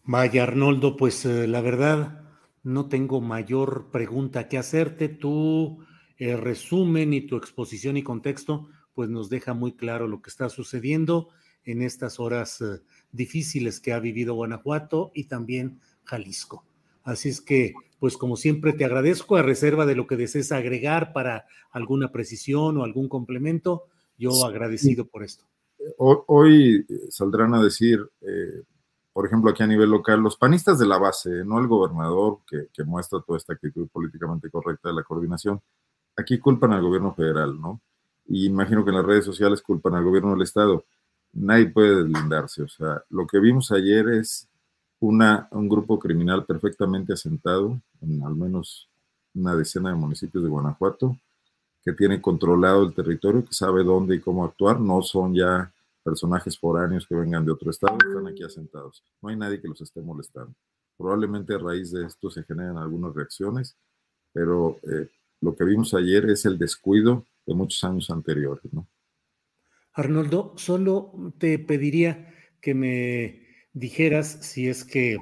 Vaya, 0.05 0.45
Arnoldo, 0.45 0.97
pues 0.97 1.25
eh, 1.25 1.49
la 1.49 1.61
verdad, 1.61 2.23
no 2.63 2.89
tengo 2.89 3.21
mayor 3.21 3.91
pregunta 3.91 4.49
que 4.49 4.59
hacerte. 4.59 5.09
Tu 5.09 5.85
eh, 6.19 6.37
resumen 6.37 7.13
y 7.13 7.23
tu 7.23 7.37
exposición 7.37 7.97
y 7.97 8.03
contexto, 8.03 8.69
pues 8.95 9.09
nos 9.09 9.29
deja 9.29 9.55
muy 9.55 9.73
claro 9.73 10.07
lo 10.07 10.23
que 10.23 10.31
está 10.31 10.49
sucediendo 10.49 11.29
en 11.65 11.83
estas 11.83 12.21
horas 12.21 12.63
difíciles 13.11 13.81
que 13.81 13.93
ha 13.93 13.99
vivido 13.99 14.35
Guanajuato 14.35 15.11
y 15.15 15.25
también 15.25 15.81
Jalisco. 16.05 16.65
Así 17.07 17.29
es 17.29 17.41
que, 17.41 17.73
pues 18.01 18.17
como 18.17 18.37
siempre, 18.37 18.73
te 18.73 18.85
agradezco 18.85 19.37
a 19.37 19.43
reserva 19.43 19.87
de 19.87 19.95
lo 19.95 20.09
que 20.09 20.17
desees 20.17 20.51
agregar 20.51 21.13
para 21.13 21.47
alguna 21.71 22.11
precisión 22.11 22.77
o 22.77 22.83
algún 22.83 23.09
complemento. 23.09 23.85
Yo 24.19 24.45
agradecido 24.45 25.07
por 25.07 25.23
esto. 25.23 25.45
Hoy, 25.99 26.85
eh, 26.89 26.95
saldrán 27.11 27.55
a 27.55 27.63
decir, 27.63 28.01
eh, 28.23 28.65
por 29.13 29.25
ejemplo, 29.25 29.53
aquí 29.53 29.63
a 29.63 29.69
nivel 29.69 29.89
local, 29.89 30.21
los 30.21 30.37
panistas 30.37 30.81
de 30.81 30.87
la 30.87 30.99
base, 30.99 31.45
no 31.45 31.61
el 31.61 31.69
gobernador 31.69 32.41
que, 32.45 32.67
que 32.73 32.83
muestra 32.83 33.21
toda 33.25 33.39
esta 33.39 33.53
actitud 33.53 33.87
políticamente 33.89 34.51
correcta 34.51 34.89
de 34.89 34.97
la 34.97 35.05
coordinación, 35.05 35.61
aquí 36.17 36.41
culpan 36.41 36.73
al 36.73 36.83
gobierno 36.83 37.15
federal, 37.15 37.61
¿no? 37.61 37.81
Y 38.27 38.47
imagino 38.47 38.85
que 38.85 38.91
en 38.91 38.97
las 38.97 39.07
redes 39.07 39.25
sociales 39.25 39.63
culpan 39.63 39.95
al 39.95 40.03
gobierno 40.03 40.33
del 40.33 40.43
Estado. 40.43 40.85
Nadie 41.35 41.67
puede 41.67 42.03
deslindarse. 42.03 42.63
O 42.63 42.69
sea, 42.69 43.05
lo 43.11 43.29
que 43.29 43.39
vimos 43.39 43.71
ayer 43.71 44.09
es 44.09 44.49
una, 45.01 45.49
un 45.51 45.69
grupo 45.69 45.99
criminal 45.99 46.45
perfectamente 46.45 47.13
asentado 47.13 47.81
en 48.01 48.23
al 48.23 48.35
menos 48.35 48.89
una 49.35 49.55
decena 49.55 49.91
de 49.91 49.97
municipios 49.97 50.43
de 50.43 50.51
Guanajuato, 50.51 51.17
que 51.85 51.93
tiene 51.93 52.21
controlado 52.21 52.85
el 52.85 52.95
territorio, 52.95 53.45
que 53.45 53.53
sabe 53.53 53.85
dónde 53.85 54.17
y 54.17 54.21
cómo 54.21 54.45
actuar. 54.45 54.81
No 54.81 55.03
son 55.03 55.35
ya 55.35 55.73
personajes 56.03 56.59
foráneos 56.59 57.07
que 57.07 57.15
vengan 57.15 57.45
de 57.45 57.53
otro 57.53 57.71
estado, 57.71 57.99
están 57.99 58.27
aquí 58.27 58.43
asentados. 58.43 59.05
No 59.21 59.29
hay 59.29 59.37
nadie 59.37 59.61
que 59.61 59.69
los 59.69 59.81
esté 59.81 60.01
molestando. 60.01 60.55
Probablemente 60.97 61.55
a 61.55 61.59
raíz 61.59 61.93
de 61.93 62.07
esto 62.07 62.31
se 62.31 62.43
generen 62.45 62.79
algunas 62.79 63.15
reacciones, 63.15 63.77
pero 64.33 64.79
eh, 64.83 65.11
lo 65.41 65.55
que 65.55 65.65
vimos 65.65 65.93
ayer 65.95 66.31
es 66.31 66.47
el 66.47 66.59
descuido 66.59 67.25
de 67.47 67.55
muchos 67.55 67.85
años 67.85 68.11
anteriores, 68.11 68.73
¿no? 68.73 68.87
Arnoldo, 69.93 70.55
solo 70.57 71.13
te 71.39 71.59
pediría 71.59 72.35
que 72.61 72.75
me 72.75 73.46
dijeras 73.79 74.39
si 74.41 74.69
es 74.69 74.85
que 74.85 75.17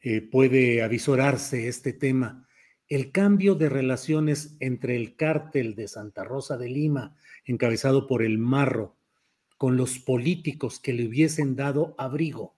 eh, 0.00 0.20
puede 0.20 0.82
avisorarse 0.82 1.68
este 1.68 1.92
tema, 1.92 2.46
el 2.88 3.12
cambio 3.12 3.54
de 3.54 3.68
relaciones 3.68 4.56
entre 4.60 4.96
el 4.96 5.16
cártel 5.16 5.74
de 5.74 5.88
Santa 5.88 6.24
Rosa 6.24 6.58
de 6.58 6.68
Lima, 6.68 7.16
encabezado 7.44 8.06
por 8.06 8.22
el 8.22 8.38
Marro, 8.38 8.96
con 9.56 9.76
los 9.76 9.98
políticos 9.98 10.80
que 10.80 10.92
le 10.92 11.06
hubiesen 11.06 11.56
dado 11.56 11.94
abrigo, 11.96 12.56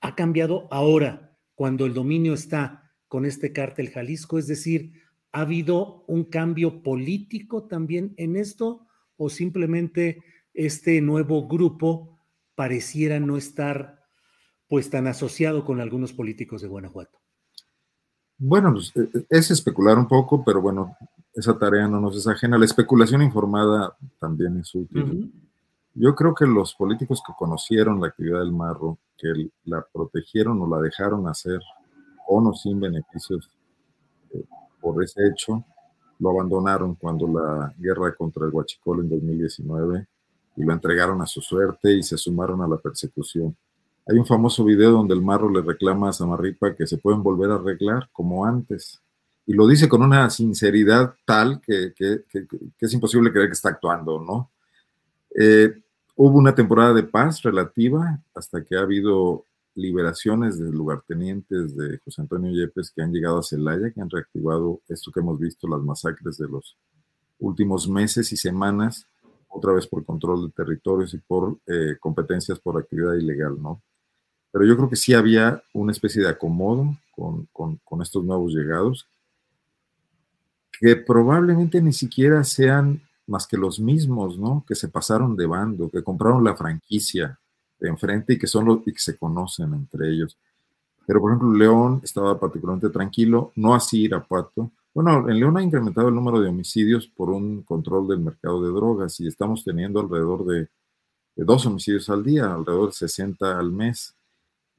ha 0.00 0.14
cambiado 0.14 0.68
ahora, 0.70 1.38
cuando 1.54 1.86
el 1.86 1.94
dominio 1.94 2.34
está 2.34 2.92
con 3.08 3.24
este 3.24 3.52
cártel 3.52 3.88
Jalisco, 3.88 4.38
es 4.38 4.46
decir, 4.46 4.92
¿Ha 5.36 5.42
habido 5.42 6.02
un 6.06 6.24
cambio 6.24 6.82
político 6.82 7.64
también 7.64 8.14
en 8.16 8.36
esto 8.36 8.86
o 9.18 9.28
simplemente 9.28 10.22
este 10.54 11.02
nuevo 11.02 11.46
grupo 11.46 12.18
pareciera 12.54 13.20
no 13.20 13.36
estar 13.36 13.95
pues 14.68 14.90
tan 14.90 15.06
asociado 15.06 15.64
con 15.64 15.80
algunos 15.80 16.12
políticos 16.12 16.62
de 16.62 16.68
Guanajuato? 16.68 17.18
Bueno, 18.38 18.72
pues, 18.72 18.92
e, 18.96 19.18
e, 19.18 19.26
es 19.30 19.50
especular 19.50 19.98
un 19.98 20.08
poco, 20.08 20.44
pero 20.44 20.60
bueno, 20.60 20.96
esa 21.34 21.58
tarea 21.58 21.86
no 21.86 22.00
nos 22.00 22.16
es 22.16 22.26
ajena. 22.26 22.58
La 22.58 22.64
especulación 22.64 23.22
informada 23.22 23.96
también 24.18 24.58
es 24.58 24.74
útil. 24.74 25.32
Yo 25.94 26.14
creo 26.14 26.34
que 26.34 26.46
los 26.46 26.74
políticos 26.74 27.22
que 27.26 27.32
conocieron 27.38 28.00
la 28.00 28.08
actividad 28.08 28.40
del 28.40 28.52
marro, 28.52 28.98
que 29.16 29.28
la 29.64 29.86
protegieron 29.92 30.60
o 30.60 30.68
la 30.68 30.82
dejaron 30.82 31.26
hacer, 31.28 31.60
con 32.26 32.46
o 32.46 32.52
sin 32.52 32.80
beneficios, 32.80 33.50
eh, 34.32 34.44
por 34.80 35.02
ese 35.02 35.26
hecho, 35.26 35.64
lo 36.18 36.30
abandonaron 36.30 36.94
cuando 36.94 37.26
la 37.26 37.74
guerra 37.78 38.14
contra 38.14 38.46
el 38.46 38.52
Huachicol 38.52 39.00
en 39.00 39.10
2019 39.10 40.06
y 40.56 40.64
lo 40.64 40.72
entregaron 40.72 41.20
a 41.20 41.26
su 41.26 41.40
suerte 41.40 41.92
y 41.92 42.02
se 42.02 42.16
sumaron 42.16 42.62
a 42.62 42.68
la 42.68 42.78
persecución. 42.78 43.56
Hay 44.08 44.18
un 44.18 44.26
famoso 44.26 44.64
video 44.64 44.92
donde 44.92 45.14
el 45.14 45.22
marro 45.22 45.50
le 45.50 45.62
reclama 45.62 46.10
a 46.10 46.12
Samarripa 46.12 46.76
que 46.76 46.86
se 46.86 46.96
pueden 46.96 47.24
volver 47.24 47.50
a 47.50 47.56
arreglar 47.56 48.08
como 48.12 48.44
antes. 48.44 49.02
Y 49.46 49.52
lo 49.52 49.66
dice 49.66 49.88
con 49.88 50.00
una 50.02 50.30
sinceridad 50.30 51.14
tal 51.24 51.60
que, 51.60 51.92
es 52.78 52.92
imposible 52.92 53.32
creer 53.32 53.48
que 53.48 53.54
está 53.54 53.70
actuando, 53.70 54.20
¿no? 54.20 54.52
Eh, 55.36 55.82
hubo 56.14 56.38
una 56.38 56.54
temporada 56.54 56.94
de 56.94 57.02
paz 57.02 57.42
relativa 57.42 58.20
hasta 58.32 58.64
que 58.64 58.76
ha 58.76 58.82
habido 58.82 59.44
liberaciones 59.74 60.56
de 60.58 60.70
lugartenientes 60.70 61.76
de 61.76 61.98
José 61.98 62.22
Antonio 62.22 62.52
Yepes 62.52 62.92
que 62.92 63.02
han 63.02 63.12
llegado 63.12 63.40
a 63.40 63.42
Celaya, 63.42 63.90
que 63.90 64.00
han 64.00 64.08
reactivado 64.08 64.80
esto 64.88 65.10
que 65.10 65.20
hemos 65.20 65.38
visto, 65.38 65.66
las 65.66 65.82
masacres 65.82 66.38
de 66.38 66.46
los 66.48 66.76
últimos 67.40 67.88
meses 67.88 68.32
y 68.32 68.36
semanas, 68.36 69.06
otra 69.48 69.72
vez 69.72 69.86
por 69.88 70.04
control 70.04 70.46
de 70.46 70.52
territorios 70.52 71.12
y 71.12 71.18
por 71.18 71.58
eh, 71.66 71.96
competencias 71.98 72.60
por 72.60 72.78
actividad 72.78 73.14
ilegal, 73.14 73.60
¿no? 73.60 73.82
Pero 74.52 74.64
yo 74.64 74.76
creo 74.76 74.88
que 74.88 74.96
sí 74.96 75.14
había 75.14 75.62
una 75.72 75.92
especie 75.92 76.22
de 76.22 76.28
acomodo 76.28 76.96
con, 77.14 77.48
con 77.52 78.02
estos 78.02 78.24
nuevos 78.24 78.52
llegados, 78.52 79.06
que 80.80 80.96
probablemente 80.96 81.80
ni 81.80 81.92
siquiera 81.92 82.44
sean 82.44 83.00
más 83.26 83.46
que 83.46 83.56
los 83.56 83.80
mismos, 83.80 84.38
¿no? 84.38 84.64
Que 84.66 84.74
se 84.74 84.88
pasaron 84.88 85.36
de 85.36 85.46
bando, 85.46 85.90
que 85.90 86.02
compraron 86.02 86.44
la 86.44 86.54
franquicia, 86.54 87.38
de 87.78 87.88
enfrente 87.88 88.34
y 88.34 88.38
que 88.38 88.46
son 88.46 88.64
los 88.64 88.78
y 88.86 88.92
que 88.92 88.98
se 88.98 89.16
conocen 89.16 89.72
entre 89.74 90.08
ellos. 90.10 90.36
Pero, 91.06 91.20
por 91.20 91.30
ejemplo, 91.30 91.52
León 91.52 92.00
estaba 92.02 92.38
particularmente 92.38 92.90
tranquilo, 92.90 93.52
no 93.54 93.74
así 93.74 94.02
Irapuato. 94.02 94.70
Bueno, 94.92 95.28
en 95.28 95.38
León 95.38 95.56
ha 95.56 95.62
incrementado 95.62 96.08
el 96.08 96.14
número 96.14 96.40
de 96.40 96.48
homicidios 96.48 97.06
por 97.06 97.30
un 97.30 97.62
control 97.62 98.08
del 98.08 98.20
mercado 98.20 98.62
de 98.62 98.70
drogas 98.70 99.20
y 99.20 99.28
estamos 99.28 99.62
teniendo 99.62 100.00
alrededor 100.00 100.44
de, 100.46 100.68
dos 101.36 101.66
homicidios 101.66 102.08
al 102.08 102.24
día, 102.24 102.52
alrededor 102.52 102.88
de 102.88 102.94
60 102.94 103.58
al 103.58 103.70
mes. 103.70 104.15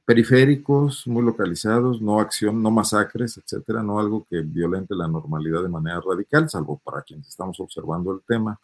Periféricos, 0.08 1.06
muy 1.06 1.22
localizados, 1.22 2.00
no 2.00 2.18
acción, 2.18 2.62
no 2.62 2.70
masacres, 2.70 3.36
etcétera, 3.36 3.82
no 3.82 4.00
algo 4.00 4.26
que 4.30 4.40
violente 4.40 4.94
la 4.94 5.06
normalidad 5.06 5.62
de 5.62 5.68
manera 5.68 6.00
radical, 6.00 6.48
salvo 6.48 6.80
para 6.82 7.02
quienes 7.02 7.28
estamos 7.28 7.60
observando 7.60 8.14
el 8.14 8.22
tema. 8.26 8.58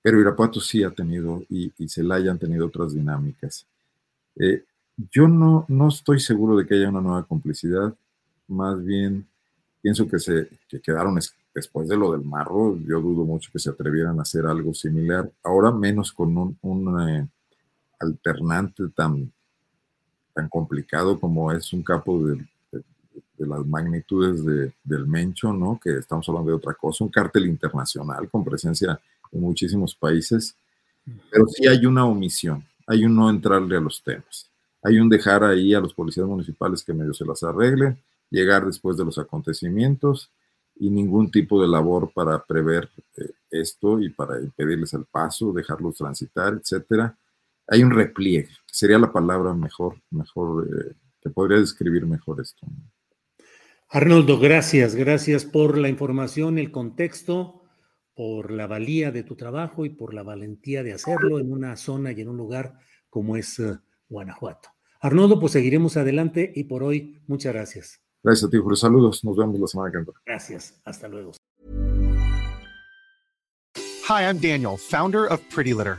Pero 0.00 0.18
Irapuato 0.18 0.60
sí 0.60 0.82
ha 0.82 0.90
tenido 0.90 1.42
y, 1.50 1.70
y 1.76 1.86
Celaya 1.86 2.30
han 2.30 2.38
tenido 2.38 2.64
otras 2.68 2.94
dinámicas. 2.94 3.66
Eh, 4.36 4.64
yo 5.12 5.28
no, 5.28 5.66
no 5.68 5.88
estoy 5.88 6.18
seguro 6.18 6.56
de 6.56 6.66
que 6.66 6.76
haya 6.76 6.88
una 6.88 7.02
nueva 7.02 7.24
complicidad, 7.24 7.94
más 8.48 8.82
bien 8.82 9.28
pienso 9.82 10.08
que 10.08 10.18
se 10.18 10.48
que 10.66 10.80
quedaron 10.80 11.18
después 11.54 11.88
de 11.90 11.96
lo 11.98 12.10
del 12.12 12.24
marro, 12.24 12.78
yo 12.78 13.02
dudo 13.02 13.26
mucho 13.26 13.50
que 13.52 13.58
se 13.58 13.68
atrevieran 13.68 14.18
a 14.18 14.22
hacer 14.22 14.46
algo 14.46 14.72
similar, 14.72 15.30
ahora 15.42 15.70
menos 15.70 16.10
con 16.10 16.34
un, 16.38 16.58
un 16.62 17.06
eh, 17.06 17.28
alternante 18.00 18.88
tan, 18.96 19.30
tan 20.34 20.48
complicado 20.48 21.18
como 21.18 21.52
es 21.52 21.72
un 21.72 21.82
capo 21.82 22.26
de, 22.26 22.44
las 23.38 23.66
magnitudes 23.66 24.44
de, 24.44 24.72
del 24.84 25.06
Mencho, 25.06 25.52
¿no? 25.52 25.78
Que 25.82 25.98
estamos 25.98 26.28
hablando 26.28 26.50
de 26.50 26.56
otra 26.56 26.74
cosa, 26.74 27.04
un 27.04 27.10
cártel 27.10 27.46
internacional 27.46 28.28
con 28.30 28.44
presencia 28.44 28.98
en 29.32 29.40
muchísimos 29.40 29.94
países, 29.94 30.56
pero 31.30 31.46
sí 31.48 31.66
hay 31.66 31.84
una 31.86 32.06
omisión, 32.06 32.64
hay 32.86 33.04
un 33.04 33.14
no 33.14 33.28
entrarle 33.28 33.76
a 33.76 33.80
los 33.80 34.02
temas, 34.02 34.48
hay 34.82 34.98
un 34.98 35.08
dejar 35.08 35.44
ahí 35.44 35.74
a 35.74 35.80
los 35.80 35.94
policías 35.94 36.26
municipales 36.26 36.82
que 36.82 36.94
medio 36.94 37.12
se 37.12 37.26
las 37.26 37.42
arreglen, 37.42 37.98
llegar 38.30 38.64
después 38.64 38.96
de 38.96 39.04
los 39.04 39.18
acontecimientos 39.18 40.30
y 40.76 40.90
ningún 40.90 41.30
tipo 41.30 41.60
de 41.60 41.68
labor 41.68 42.10
para 42.12 42.42
prever 42.42 42.88
eh, 43.16 43.30
esto 43.50 44.00
y 44.00 44.10
para 44.10 44.40
impedirles 44.40 44.94
el 44.94 45.04
paso, 45.04 45.52
dejarlos 45.52 45.96
transitar, 45.96 46.54
etcétera. 46.54 47.16
Hay 47.68 47.82
un 47.82 47.90
repliegue, 47.90 48.50
sería 48.66 48.98
la 48.98 49.12
palabra 49.12 49.54
mejor, 49.54 50.00
mejor, 50.10 50.68
eh, 50.68 50.94
que 51.20 51.30
podría 51.30 51.58
describir 51.58 52.06
mejor 52.06 52.40
esto. 52.40 52.66
Arnoldo, 53.88 54.38
gracias, 54.38 54.94
gracias 54.94 55.44
por 55.44 55.78
la 55.78 55.88
información, 55.88 56.58
el 56.58 56.70
contexto 56.70 57.62
por 58.14 58.50
la 58.50 58.66
valía 58.66 59.10
de 59.10 59.22
tu 59.22 59.36
trabajo 59.36 59.84
y 59.84 59.90
por 59.90 60.14
la 60.14 60.22
valentía 60.22 60.82
de 60.82 60.92
hacerlo 60.92 61.38
en 61.38 61.50
una 61.50 61.76
zona 61.76 62.12
y 62.12 62.20
en 62.20 62.28
un 62.28 62.36
lugar 62.36 62.78
como 63.08 63.36
es 63.36 63.58
uh, 63.58 63.78
Guanajuato. 64.08 64.68
Arnoldo, 65.00 65.38
pues 65.38 65.52
seguiremos 65.52 65.96
adelante 65.96 66.52
y 66.54 66.64
por 66.64 66.82
hoy, 66.82 67.22
muchas 67.26 67.52
gracias. 67.52 68.00
Gracias 68.22 68.48
a 68.48 68.50
ti, 68.50 68.56
Julio. 68.56 68.76
Saludos. 68.76 69.22
Nos 69.22 69.36
vemos 69.36 69.60
la 69.60 69.66
semana 69.66 69.92
que 69.92 69.98
viene. 69.98 70.12
Gracias. 70.24 70.80
Hasta 70.84 71.08
luego. 71.08 71.32
Hi, 74.08 74.22
I'm 74.22 74.38
Daniel, 74.38 74.76
founder 74.78 75.26
of 75.30 75.40
Pretty 75.54 75.74
Litter. 75.74 75.98